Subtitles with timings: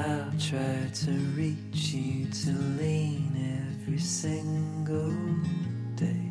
[0.00, 2.50] I'll try to reach you to
[2.80, 5.12] lean every single
[5.94, 6.24] day.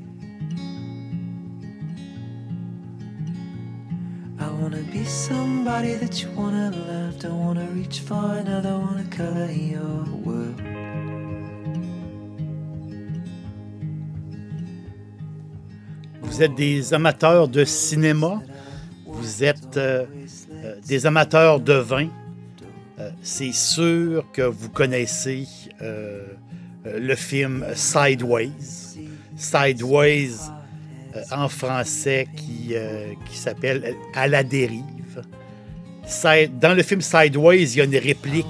[4.40, 7.20] I wanna be somebody that you wanna love.
[7.20, 10.60] Don't wanna reach for another, wanna color your world.
[16.24, 18.41] Vous êtes des amateurs de cinéma,
[19.05, 20.05] vous êtes euh,
[20.54, 22.10] euh, des amateurs de vin?
[23.32, 25.48] C'est sûr que vous connaissez
[25.84, 26.26] euh,
[26.88, 28.49] euh, le film Sideways.
[29.38, 30.32] Sideways
[31.16, 32.74] euh, en français qui,
[33.30, 35.21] qui s'appelle À la dérive.
[36.60, 38.46] Dans le film Sideways, il y a une réplique.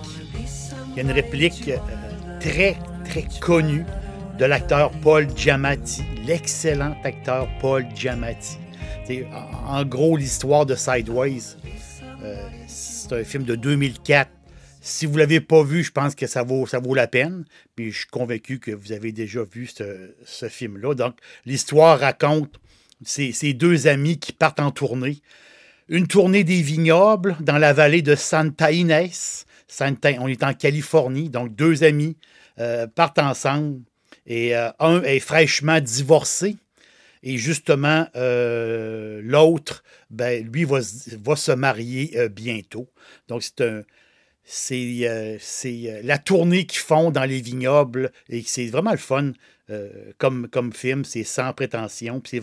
[0.92, 1.72] Il y a une réplique
[2.40, 3.86] très, très connue
[4.40, 8.58] de l'acteur Paul Giamatti, l'excellent acteur Paul Giamatti.
[9.68, 11.58] En, gros, l'histoire de Sideways,
[12.66, 14.39] c'est un film de 2004.
[14.82, 17.46] Si vous ne l'avez pas vu, je pense que ça vaut, ça vaut la peine.
[17.76, 20.94] Puis je suis convaincu que vous avez déjà vu ce, film-là.
[20.96, 22.60] Donc, l'histoire raconte
[23.04, 25.22] ces, ces deux amis qui partent en tournée.
[25.90, 29.12] Une tournée des vignobles dans la vallée de Santa Inés.
[30.20, 32.18] On est en Californie, donc deux amis
[32.60, 33.82] euh, partent ensemble.
[34.26, 36.58] Et euh, un est fraîchement divorcé.
[37.24, 42.88] Et justement, euh, l'autre, ben, lui, va, se- marier bientôt.
[43.28, 43.84] Donc, c'est un.
[44.52, 49.34] C'est euh, euh, la tournée qu'ils font dans les vignobles et c'est vraiment le fun
[49.70, 51.06] euh, comme, film.
[51.06, 52.20] C'est sans prétention.
[52.20, 52.40] puis C'est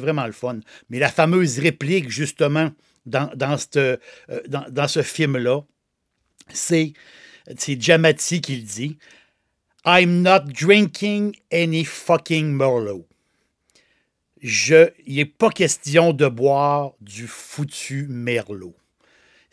[0.00, 0.60] vraiment, le fun.
[0.90, 2.72] Mais la fameuse réplique, justement,
[3.06, 3.78] dans, dans, cette,
[4.86, 5.62] ce film-là,
[6.52, 6.92] c'est
[7.56, 8.98] c'est qui le dit.
[9.86, 13.06] I'm not drinking any fucking Merlot.
[14.42, 18.76] Je, il n'est pas question de boire du foutu Merlot.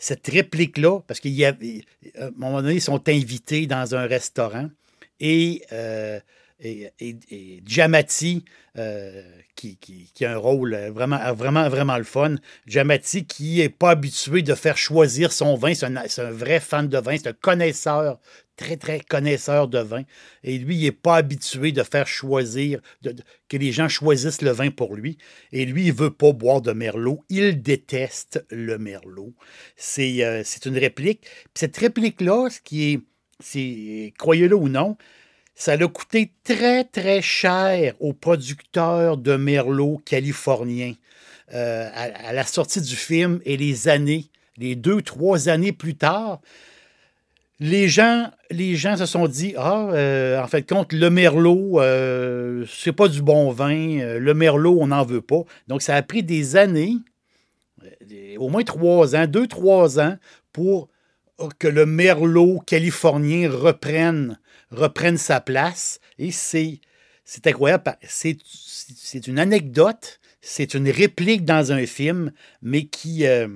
[0.03, 4.67] Cette réplique-là, parce qu'à un moment donné, ils sont invités dans un restaurant
[5.19, 6.19] et, euh,
[6.61, 7.61] et, et-
[8.77, 9.21] euh,
[9.55, 12.35] qui, qui- qui a un rôle vraiment, vraiment, vraiment le fun,
[12.67, 16.87] Giamatti qui n'est pas habitué de faire choisir son vin, c'est un, un vrai fan
[16.87, 18.19] de vin, c'est un connaisseur,
[18.55, 20.03] très, très connaisseur de vin.
[20.43, 23.15] Et lui, il n'est pas habitué de faire choisir, de-
[23.49, 25.17] que les gens choisissent le vin pour lui.
[25.51, 27.25] Et lui, il ne veut pas boire de Merlot.
[27.29, 29.33] Il déteste le Merlot.
[29.75, 31.21] C'est euh, une réplique.
[31.21, 32.99] Puis cette réplique-là, ce qui est,
[33.39, 34.97] c'est, croyez-le ou non,
[35.55, 40.93] ça a coûté très, très cher aux producteurs de Merlot californiens
[41.53, 44.25] euh, à, la sortie du film et les années,
[44.57, 46.39] les deux, trois années plus tard.
[47.59, 52.65] Les gens, les gens se sont dit Ah, euh, en fait, compte, le Merlot, euh,
[52.67, 53.99] c'est pas du bon vin.
[53.99, 55.43] euh, Le Merlot, on n'en veut pas.
[55.67, 56.95] Donc, ça a pris des années,
[58.37, 60.17] au moins trois ans, deux, trois ans,
[60.51, 60.89] pour
[61.59, 64.39] que le Merlot californien reprenne,
[64.71, 65.99] reprenne sa place.
[66.17, 66.79] Et c'est,
[67.45, 67.97] incroyable.
[68.07, 73.47] C'est, c'est une anecdote, c'est une réplique dans un film, mais qui, euh,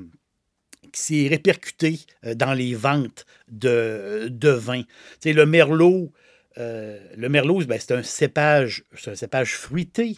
[0.91, 4.83] qui s'est répercutée euh, dans les ventes de, de vin.
[5.23, 6.11] Le Merlot,
[6.57, 10.17] euh, le Merlot, ben, c'est un cépage, c'est un cépage fruité.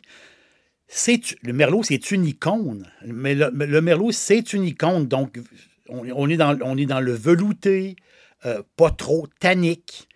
[0.90, 2.90] C'est, le Merlot, c'est une icône.
[3.06, 5.08] Mais le, le Merlot, c'est une icône.
[5.08, 5.40] Donc,
[5.90, 7.96] on, est, dans, on est dans le velouté,
[8.78, 10.07] pas trop tannique.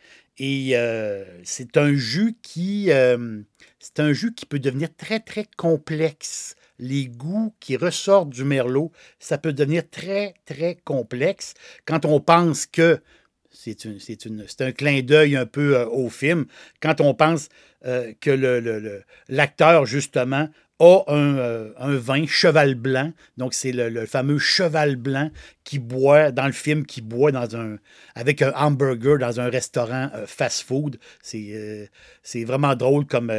[0.44, 3.42] Et euh, c'est un jus qui euh,
[3.78, 6.56] c'est un jus qui peut devenir très, très complexe.
[6.80, 11.54] Les goûts qui ressortent du merlot, ça peut devenir très, très complexe
[11.86, 13.00] quand on pense que
[13.52, 13.86] c'est
[14.62, 16.48] un clin d'œil un peu euh, au film.
[16.82, 17.50] Quand on pense
[17.84, 20.50] que l'acteur, justement,
[20.82, 23.14] a un, euh, un vin cheval blanc.
[23.38, 25.30] Donc, c'est le, fameux cheval blanc
[25.64, 27.78] qui boit, dans le film, qui boit dans un,
[28.16, 30.98] avec un hamburger dans un restaurant euh, fast-food.
[31.22, 31.86] C'est, euh,
[32.24, 33.32] c'est vraiment drôle comme,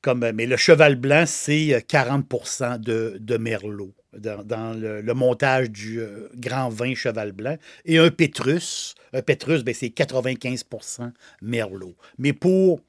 [0.00, 0.30] comme.
[0.32, 6.00] Mais le cheval blanc, c'est euh, 40 de, de Merlot dans, le, montage du
[6.36, 7.58] grand vin cheval blanc.
[7.84, 11.12] Et un Pétrus, un Pétrus, ben, c'est 95%
[11.42, 11.94] Merlot.
[12.16, 12.80] Mais pour,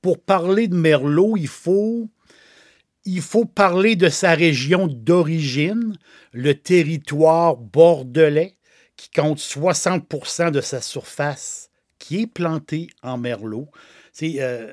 [0.00, 2.08] pour parler de Merlot, il faut
[3.06, 5.96] il faut parler de sa région d'origine,
[6.32, 8.58] le territoire bordelais,
[8.96, 13.68] qui compte 60% de sa surface qui est plantée en merlot.
[14.22, 14.72] Euh,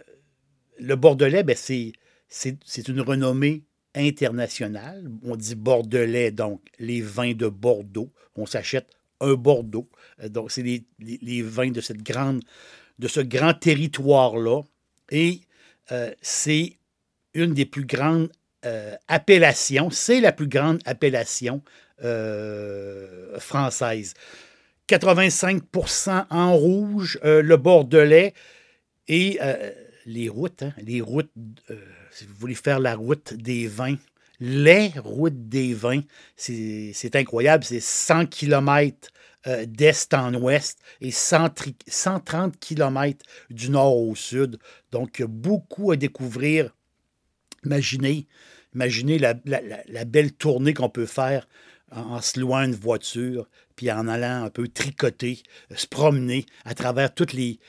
[0.79, 1.93] le bordelais, ben c'est,
[2.27, 3.63] c'est une renommée
[3.95, 5.09] internationale.
[5.23, 8.11] On dit bordelais, donc les vins de Bordeaux.
[8.35, 8.89] On s'achète
[9.19, 9.89] un Bordeaux.
[10.21, 12.43] Euh, donc, c'est les, les, vins de, cette grande,
[12.99, 14.61] de ce grand territoire-là.
[15.11, 15.41] Et
[15.91, 16.77] euh, c'est
[17.33, 18.29] une des plus grandes
[18.65, 19.89] euh, appellations.
[19.89, 21.61] C'est la plus grande appellation
[23.39, 24.13] française.
[24.89, 28.33] 85% en rouge, le Bordelais.
[29.07, 29.39] Et
[30.05, 31.31] les routes, hein, les routes,
[32.11, 33.95] si vous voulez faire la route des vins,
[34.39, 36.01] les routes des vins,
[36.35, 39.09] c'est incroyable, c'est 100 km
[39.47, 44.57] euh, d'est en ouest et 130 km du nord au sud.
[44.91, 46.75] Donc, beaucoup à découvrir.
[47.65, 48.27] Imaginez,
[48.73, 49.33] imaginez la,
[50.05, 51.47] belle tournée qu'on peut faire
[51.91, 56.73] en, se louant une voiture, puis en allant un peu tricoter, euh, se promener à
[56.73, 57.59] travers toutes les,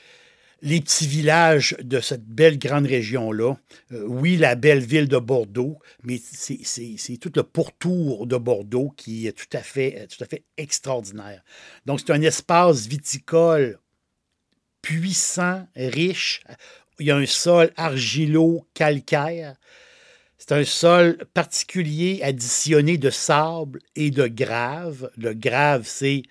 [0.63, 3.57] petits villages de cette belle grande région-là.
[3.93, 9.27] Euh, oui, la belle ville de Bordeaux, mais c'est tout le pourtour de Bordeaux qui
[9.27, 11.43] est tout à fait, tout à fait extraordinaire.
[11.85, 13.79] Donc, c'est un espace viticole
[14.85, 16.43] puissant, riche.
[17.01, 19.57] Il y a un sol argilo-calcaire.
[20.39, 25.11] C'est un sol particulier additionné de sable et de grave.
[25.17, 26.23] Le grave, c'est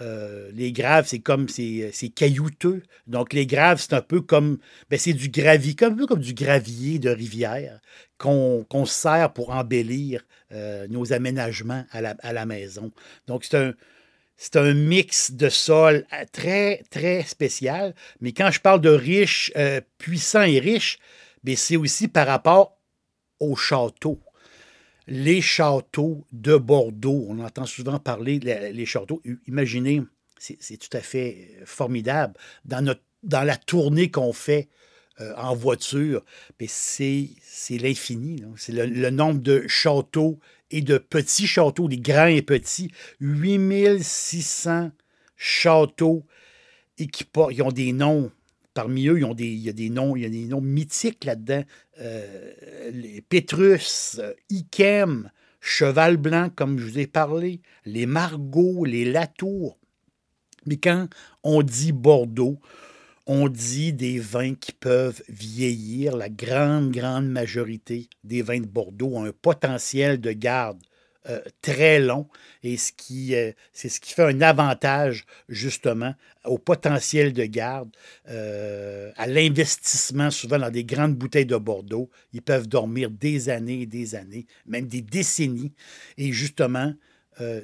[0.00, 2.82] euh, les graves, c'est comme c'est, caillouteux.
[3.06, 4.58] Donc, les graves, c'est un peu comme
[4.90, 7.80] ben, c'est du gravier, un peu comme du gravier de rivière
[8.18, 12.92] qu'on, sert pour embellir euh, nos aménagements à la, maison.
[13.28, 13.74] Donc, c'est un,
[14.36, 17.94] c'est un mix de sol euh, très, très spécial.
[18.20, 19.52] Mais quand je parle de riche,
[19.98, 20.98] puissant et riche,
[21.56, 22.78] c'est aussi par rapport
[23.40, 24.20] au château
[25.06, 27.26] les châteaux de Bordeaux.
[27.28, 29.22] On entend souvent parler des châteaux.
[29.46, 30.02] Imaginez,
[30.38, 32.34] c'est tout à fait euh, formidable.
[32.64, 34.68] Dans, la tournée qu'on fait
[35.20, 36.24] euh, en voiture,
[36.66, 37.28] c'est
[37.70, 38.42] l'infini.
[38.56, 40.38] C'est le, nombre de châteaux
[40.70, 42.90] et de petits châteaux, des grands et petits.
[43.20, 44.90] 8600
[45.36, 46.24] châteaux
[46.98, 48.30] et qui, ils ont des noms
[48.74, 51.62] Parmi eux, il y a des noms, il y a des noms mythiques là-dedans.
[52.00, 54.20] Euh, les Pétrus,
[54.50, 55.30] Ikem,
[55.60, 59.78] Cheval Blanc, comme je vous ai parlé, les Margots, les Latours.
[60.66, 61.06] Mais quand
[61.44, 62.58] on dit Bordeaux,
[63.26, 66.16] on dit des vins qui peuvent vieillir.
[66.16, 70.82] La grande, grande majorité des vins de Bordeaux ont un potentiel de garde
[71.26, 72.28] euh, très long
[72.62, 77.88] et euh, c'est ce qui fait un avantage justement au potentiel de garde,
[78.28, 82.10] euh, à l'investissement souvent dans des grandes bouteilles de Bordeaux.
[82.34, 85.72] Ils peuvent dormir des années et des années, même des décennies.
[86.18, 86.92] Et justement,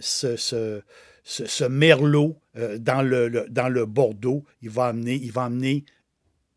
[0.01, 0.81] ce,
[1.25, 2.37] ce, merlot
[2.79, 5.85] dans, le, dans le Bordeaux, il va amener, il va amener,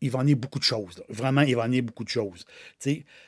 [0.00, 1.02] il va amener beaucoup de choses.
[1.08, 2.44] Vraiment, il va amener beaucoup de choses.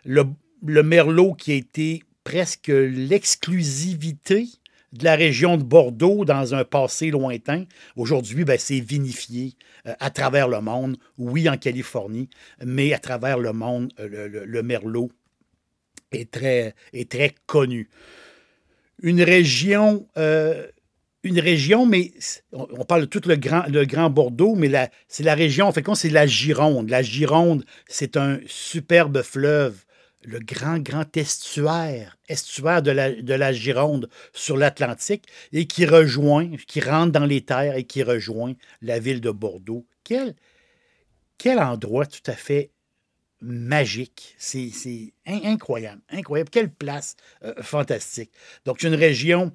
[0.04, 0.24] le,
[0.64, 4.48] le merlot qui a été presque l'exclusivité
[4.92, 7.64] de la région de Bordeaux dans un passé lointain.
[7.96, 9.54] Aujourd'hui, ben, c'est vinifié
[9.86, 12.28] euh, à travers le monde, oui en Californie,
[12.64, 15.10] mais à travers le monde, euh, le, Merlot
[16.12, 17.88] est très, est très connu.
[19.02, 20.66] Une région, euh,
[21.26, 22.12] une région, mais
[22.52, 24.70] on, parle de tout le grand, Bordeaux, mais
[25.08, 26.88] c'est la région, en fait, c'est la Gironde.
[26.88, 29.86] La Gironde, c'est un superbe fleuve
[30.26, 36.50] le grand, grand estuaire, estuaire de la, de la Gironde sur l'Atlantique, et qui rejoint,
[36.66, 39.86] qui rentre dans les terres et qui rejoint la ville de Bordeaux.
[40.02, 40.34] Quel,
[41.58, 42.72] endroit tout à fait
[43.40, 44.34] magique.
[44.38, 44.72] C'est
[45.26, 46.50] incroyable, incroyable.
[46.50, 48.32] Quelle place euh, fantastique.
[48.64, 49.54] Donc, une région,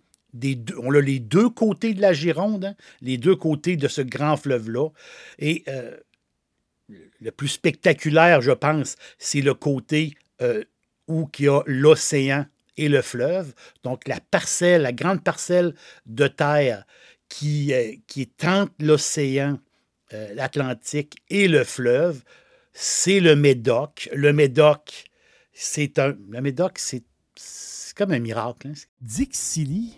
[0.78, 4.38] on a les deux côtés de la Gironde, hein, les deux côtés de ce grand
[4.38, 4.90] fleuve-là.
[5.40, 5.98] Et euh,
[7.20, 10.64] le plus spectaculaire, je pense, c'est le côté euh,
[11.08, 12.46] où il y a l'océan
[12.78, 13.54] et le fleuve.
[13.84, 16.86] Donc, la parcelle, la grande parcelle de terre
[17.30, 19.60] qui, euh, qui est entre l'océan,
[20.14, 22.24] euh, l'Atlantique et le fleuve,
[22.74, 24.10] c'est le Médoc.
[24.14, 25.06] Le Médoc,
[25.54, 26.16] c'est un.
[26.30, 27.04] Le Médoc, c'est
[27.96, 28.70] comme un miracle.
[28.70, 28.74] Hein.
[29.02, 29.98] Dixili,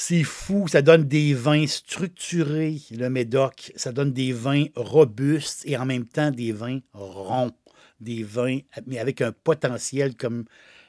[0.00, 3.72] C'est fou, ça donne des vins structurés, le Médoc.
[3.74, 7.50] Ça donne des vins robustes et en même temps des vins ronds.
[7.98, 10.44] Des vins, mais avec un potentiel, comme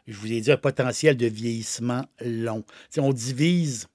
[0.05, 2.63] je vous ai dit, un potentiel de vieillissement long.
[2.99, 3.87] on divise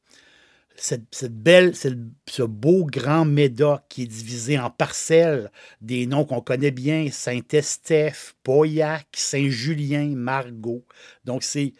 [0.74, 7.08] cette, ce beau grand Médoc qui est divisé en parcelles, des noms qu'on connaît bien,
[7.12, 10.84] Saint-Estèphe, Pauillac, Saint-Julien, Margot.
[11.24, 11.72] Donc, c'est.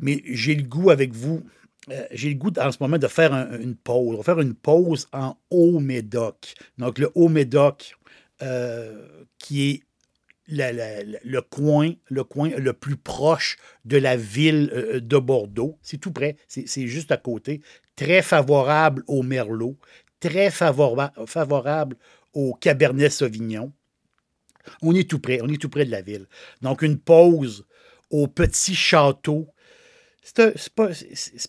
[0.00, 1.44] Mais j'ai le goût avec vous,
[1.90, 4.14] euh, j'ai le goût en ce moment de faire une pause.
[4.14, 6.54] On va faire une pause en Haut-Médoc.
[6.78, 7.96] Donc, le Haut-Médoc,
[8.42, 9.06] euh,
[9.38, 9.82] qui est
[10.48, 15.78] le, coin, le coin le plus proche de la ville euh, de Bordeaux.
[15.82, 17.60] C'est tout près, c'est juste à côté
[17.96, 19.76] très favorable au Merlot,
[20.20, 21.96] très favorable
[22.32, 23.72] au Cabernet Sauvignon.
[24.82, 26.26] On est tout près, on est tout près de la ville.
[26.62, 27.66] Donc, une pause
[28.10, 29.48] au petit château.
[30.36, 30.88] C'est pas,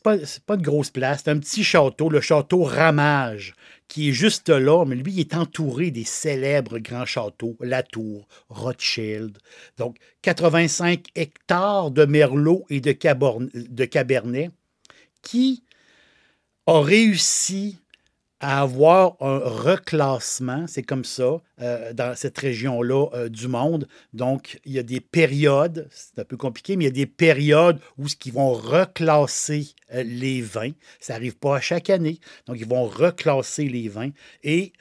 [0.04, 3.54] pas, pas, une grosse place, c'est un petit château, le château Ramage,
[3.90, 8.28] qui est juste là, mais lui, il est entouré des célèbres grands châteaux, La Tour,
[8.48, 9.38] Rothschild.
[9.78, 12.96] Donc, 85 hectares de Merlot et de,
[13.54, 14.52] de Cabernet
[15.22, 15.64] qui
[16.66, 17.80] a réussi
[18.40, 23.88] à avoir un reclassement, c'est comme ça, euh, dans cette région-là euh, du monde.
[24.14, 27.06] Donc, il y a des périodes, c'est un peu compliqué, mais il y a des
[27.06, 30.72] périodes où qu'ils vont reclasser euh, les vins.
[31.02, 32.20] Ça n'arrive pas à chaque année.
[32.46, 34.12] Donc, ils vont reclasser les vins.
[34.44, 34.72] Et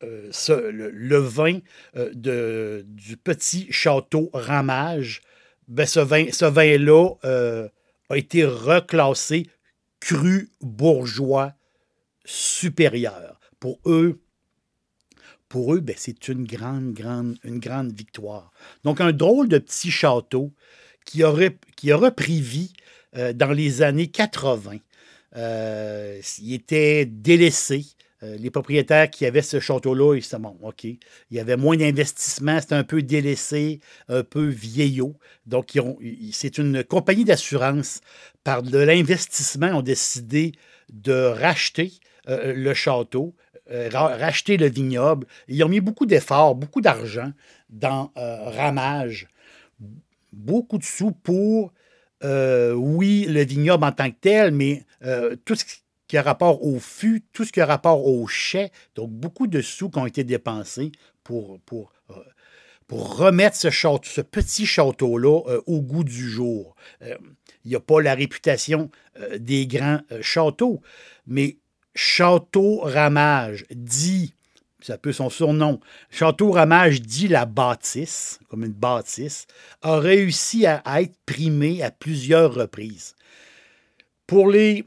[0.00, 1.58] le, vin
[1.94, 5.22] de, du petit château Ramage,
[5.68, 7.68] ben, ce vin-là ce vin
[8.08, 9.46] a été reclassé
[10.00, 11.55] cru bourgeois
[12.26, 13.40] supérieur.
[13.58, 14.20] Pour eux,
[15.48, 18.50] pour eux, ben, c'est une grande, grande, une grande victoire.
[18.84, 20.52] Donc, un drôle de petit château
[21.04, 22.72] qui aurait, qui pris vie
[23.16, 24.78] euh, dans les années 80.
[25.36, 27.86] Euh, il était délaissé.
[28.22, 30.98] Euh, les propriétaires qui avaient ce château-là, ils disaient, bon, OK, il
[31.30, 35.14] y avait moins d'investissement, c'était un peu délaissé, un peu vieillot.
[35.44, 35.78] Donc,
[36.32, 38.00] c'est une compagnie d'assurance,
[38.42, 40.52] par de l'investissement, ont décidé
[40.92, 41.92] de racheter
[42.28, 43.34] euh, le château,
[43.70, 45.26] euh, racheter le vignoble.
[45.48, 47.32] Ils ont mis beaucoup d'efforts, beaucoup d'argent
[47.68, 49.28] dans Ramage,
[50.32, 51.72] beaucoup de sous pour,
[52.22, 54.84] oui, le vignoble en tant que tel, mais
[55.44, 55.64] tout ce
[56.08, 58.70] qui a rapport au fût, tout ce qui a rapport au chai.
[58.94, 60.92] Donc, beaucoup de sous qui ont été dépensés
[61.24, 62.14] pour, pour, euh,
[62.86, 66.76] pour remettre ce, château, ce petit château-là euh, au goût du jour.
[67.02, 67.16] Euh,
[67.64, 68.90] il n'y a pas la réputation
[69.40, 70.80] des grands châteaux,
[71.26, 71.56] mais
[71.96, 74.34] Château Ramage dit,
[74.80, 79.46] ça peut son surnom, Château Ramage dit la bâtisse, comme une bâtisse,
[79.82, 83.16] a réussi à être primé à plusieurs reprises.
[84.26, 84.84] Pour les,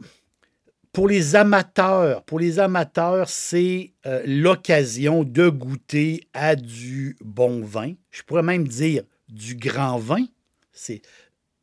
[1.35, 7.93] amateurs, pour les amateurs, c'est euh, l'occasion de goûter à du bon vin.
[8.11, 10.25] Je pourrais même dire du grand vin.
[10.71, 11.01] C'est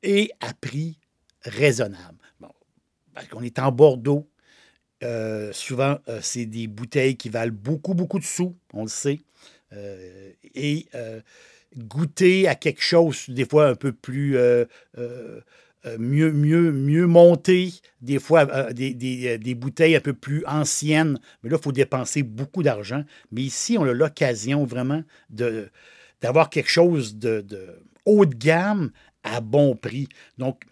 [0.03, 0.99] et à prix
[1.43, 2.19] raisonnable.
[2.41, 2.50] Bon,
[3.15, 4.29] parce qu'on est en Bordeaux.
[5.03, 9.21] Euh, souvent, euh, c'est des bouteilles qui valent beaucoup, beaucoup de sous, on le sait.
[10.55, 10.88] et
[11.76, 14.37] goûter à quelque chose, des fois un peu plus
[15.87, 21.19] euh, mieux, mieux, mieux monter, des fois euh, des, bouteilles un peu plus anciennes.
[21.43, 23.05] Mais là, il faut dépenser beaucoup d'argent.
[23.31, 25.69] Mais ici, on a l'occasion vraiment de,
[26.21, 27.45] d'avoir quelque chose de,
[28.05, 28.91] haut de gamme
[29.23, 30.09] à bon prix.
[30.38, 30.65] Donc,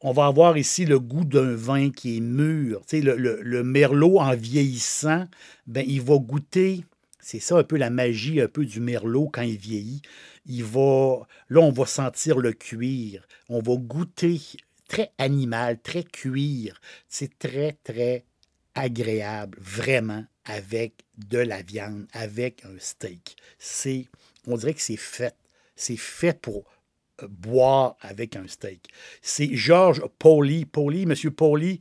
[0.00, 2.82] on va avoir ici le goût d'un vin qui est mûr.
[2.86, 5.26] Tu le, merlot, en vieillissant,
[5.66, 6.84] ben, il va goûter,
[7.18, 10.02] c'est ça un peu la magie un peu du merlot quand il vieillit
[10.46, 14.40] il va, là, on va sentir le cuir, on va goûter
[14.88, 16.80] très animal, très cuir.
[17.08, 18.24] C'est très, très
[18.74, 23.36] agréable, vraiment, avec de la viande, avec un steak.
[23.58, 24.08] C'est,
[24.46, 25.36] on dirait que c'est fait.
[25.76, 26.64] C'est fait pour
[27.28, 28.88] boire avec un steak.
[29.22, 30.64] C'est Georges Pauli.
[30.64, 31.78] Pauli, Monsieur Pauli,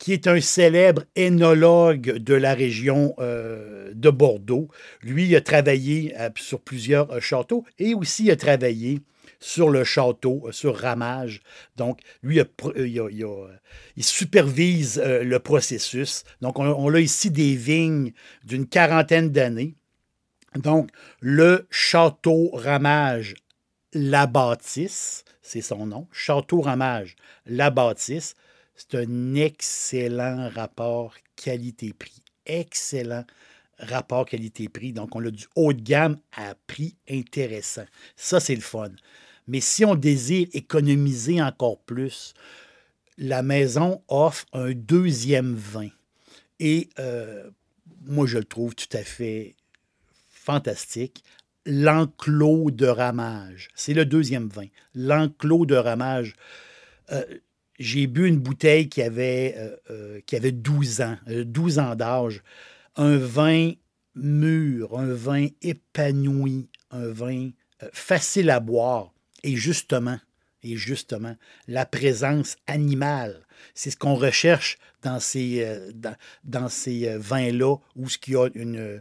[0.00, 4.68] qui est un célèbre énologue de la région euh, de Bordeaux.
[5.02, 9.00] Lui a travaillé euh, sur plusieurs euh, châteaux et aussi a travaillé
[9.38, 11.42] sur le château, sur Ramage.
[11.76, 12.40] Donc, lui,
[12.76, 16.24] il, supervise le processus.
[16.42, 18.12] Donc, on, on a ici des vignes
[18.44, 19.76] d'une quarantaine d'années.
[20.56, 23.34] Donc, le château Ramage
[23.92, 27.16] La Bâtisse, c'est son nom, château Ramage
[27.46, 28.34] La Bâtisse,
[28.76, 32.22] c'est un excellent rapport qualité-prix.
[32.46, 33.24] Excellent
[33.78, 34.92] rapport qualité-prix.
[34.92, 37.84] Donc, on a du haut de gamme à prix intéressant.
[38.16, 38.90] Ça, c'est le fun.
[39.48, 42.34] Mais si on désire économiser encore plus,
[43.18, 45.88] la maison offre un deuxième vin.
[46.58, 47.50] Et euh,
[48.02, 49.56] moi, je le trouve tout à fait
[50.28, 51.24] fantastique.
[51.66, 53.68] L'enclos de ramage.
[53.74, 54.66] C'est le deuxième vin.
[54.94, 56.34] L'enclos de ramage.
[57.12, 57.22] Euh,
[57.78, 62.42] j'ai bu une bouteille qui avait, euh, euh, qui avait 12 ans, 12 ans d'âge.
[62.96, 63.72] Un vin
[64.14, 67.50] mûr, un vin épanoui, un vin
[67.92, 69.12] facile à boire.
[69.42, 70.18] Et justement,
[70.62, 71.36] et justement,
[71.68, 73.46] la présence animale.
[73.74, 75.66] C'est ce qu'on recherche dans ces,
[76.44, 79.00] dans, ces vins-là, où ce qu'il y a une,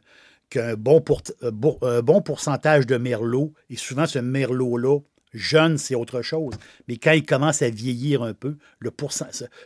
[0.49, 1.03] qu'un bon,
[1.43, 1.51] euh,
[1.83, 4.99] euh, bon pourcentage de merlot, et souvent ce merlot-là,
[5.33, 6.53] jeune, c'est autre chose.
[6.87, 8.91] Mais quand il commence à vieillir un peu, le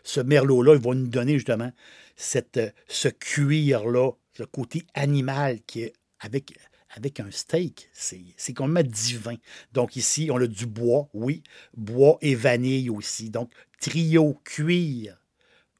[0.04, 1.72] ce, merlot-là, il va nous donner justement
[2.16, 6.54] cette, euh, ce cuir-là, ce côté animal qui est avec,
[6.96, 7.90] avec un steak.
[7.94, 9.36] C'est complètement divin.
[9.74, 11.44] Donc ici, on a du bois, oui,
[11.76, 13.30] bois et vanille aussi.
[13.30, 15.18] Donc trio cuir,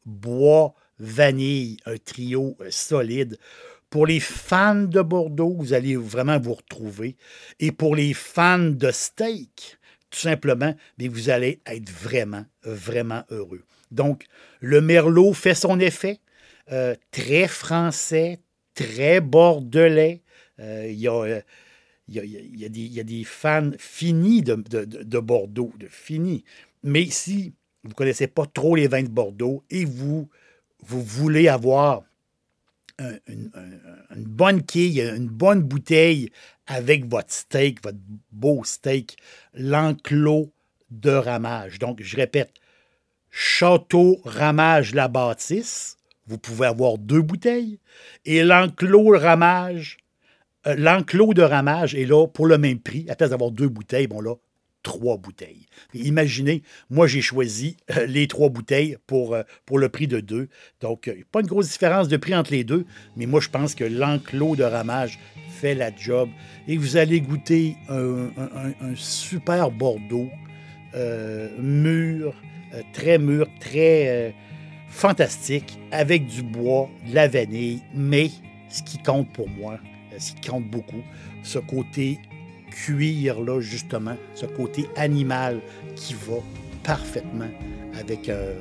[0.06, 3.38] bois, vanille, un trio solide.
[3.94, 7.16] Pour les fans de Bordeaux, vous allez vraiment vous retrouver.
[7.60, 9.78] Et pour les fans de steak,
[10.10, 13.62] tout simplement, mais vous allez être vraiment, vraiment heureux.
[13.92, 14.26] Donc,
[14.62, 16.22] le Merlot fait son effet.
[16.72, 18.40] Euh, très français,
[18.74, 20.24] très bordelais.
[20.58, 21.44] Il, y a,
[22.70, 26.44] des, fans finis de, de, Bordeaux, de finis.
[26.82, 30.32] Mais si vous ne connaissez pas trop les vins de Bordeaux et vous,
[30.82, 32.02] vous voulez avoir
[33.00, 33.52] une,
[34.16, 36.30] bonne quille, une bonne bouteille
[36.68, 37.98] avec votre steak, votre
[38.32, 39.18] beau steak,
[39.54, 40.52] l'enclos
[40.92, 41.80] de ramage.
[41.80, 42.54] Donc, je répète,
[43.32, 45.98] Château Ramage La Bâtisse,
[46.28, 47.80] vous pouvez avoir deux bouteilles,
[48.26, 49.98] et l'enclos ramage,
[50.68, 53.10] euh, l'enclos de ramage est là pour le même prix.
[53.10, 54.36] À place d'avoir deux bouteilles, bon là,
[54.84, 55.66] trois bouteilles.
[55.94, 60.50] imaginez, moi j'ai choisi euh, les trois bouteilles pour, euh, pour le prix de deux.
[60.82, 63.74] Donc, euh, pas une grosse différence de prix entre les deux, mais moi je pense
[63.74, 65.18] que l'enclos de ramage
[65.50, 66.30] fait la job.
[66.68, 68.30] Et vous allez goûter un,
[68.96, 70.30] super Bordeaux,
[71.60, 72.36] mûr,
[72.94, 74.36] très mûr, très
[74.90, 78.30] fantastique, avec du bois, de la vanille, mais
[78.70, 79.80] ce qui compte pour moi,
[80.18, 81.04] ce qui compte beaucoup,
[81.44, 82.20] ce côté
[82.74, 85.60] cuir, là, justement, ce côté animal
[85.96, 86.38] qui va
[86.84, 87.50] parfaitement
[88.00, 88.56] avec euh,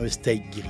[0.00, 0.64] un steak grillé.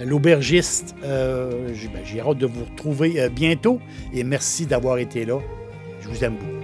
[0.00, 3.80] L'aubergiste, euh, ben, j'ai hâte de vous retrouver euh, bientôt
[4.12, 5.38] et merci d'avoir été là.
[6.02, 6.63] Je vous aime beaucoup.